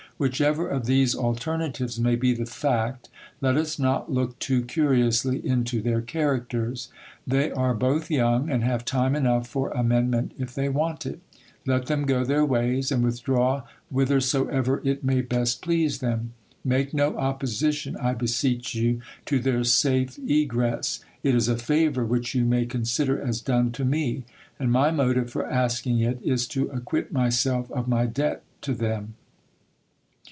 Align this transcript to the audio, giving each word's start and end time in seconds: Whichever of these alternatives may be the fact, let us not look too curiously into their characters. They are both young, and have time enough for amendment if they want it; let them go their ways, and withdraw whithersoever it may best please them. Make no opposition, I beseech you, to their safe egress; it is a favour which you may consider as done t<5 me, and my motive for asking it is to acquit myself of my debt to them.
Whichever 0.21 0.67
of 0.67 0.85
these 0.85 1.15
alternatives 1.15 1.99
may 1.99 2.15
be 2.15 2.31
the 2.31 2.45
fact, 2.45 3.09
let 3.41 3.57
us 3.57 3.79
not 3.79 4.11
look 4.13 4.37
too 4.37 4.61
curiously 4.61 5.43
into 5.43 5.81
their 5.81 5.99
characters. 5.99 6.89
They 7.25 7.49
are 7.51 7.73
both 7.73 8.11
young, 8.11 8.47
and 8.47 8.63
have 8.63 8.85
time 8.85 9.15
enough 9.15 9.47
for 9.47 9.71
amendment 9.71 10.33
if 10.37 10.53
they 10.53 10.69
want 10.69 11.07
it; 11.07 11.21
let 11.65 11.87
them 11.87 12.03
go 12.05 12.23
their 12.23 12.45
ways, 12.45 12.91
and 12.91 13.03
withdraw 13.03 13.63
whithersoever 13.89 14.79
it 14.83 15.03
may 15.03 15.21
best 15.21 15.63
please 15.63 15.97
them. 16.01 16.33
Make 16.63 16.93
no 16.93 17.17
opposition, 17.17 17.97
I 17.97 18.13
beseech 18.13 18.75
you, 18.75 19.01
to 19.25 19.39
their 19.39 19.63
safe 19.63 20.19
egress; 20.19 20.99
it 21.23 21.33
is 21.33 21.47
a 21.47 21.57
favour 21.57 22.05
which 22.05 22.35
you 22.35 22.45
may 22.45 22.67
consider 22.67 23.19
as 23.19 23.41
done 23.41 23.71
t<5 23.71 23.87
me, 23.87 24.25
and 24.59 24.71
my 24.71 24.91
motive 24.91 25.31
for 25.31 25.49
asking 25.49 25.97
it 25.97 26.21
is 26.21 26.45
to 26.49 26.67
acquit 26.69 27.11
myself 27.11 27.71
of 27.71 27.87
my 27.87 28.05
debt 28.05 28.43
to 28.61 28.75
them. 28.75 29.15